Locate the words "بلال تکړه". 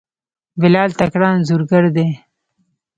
0.61-1.27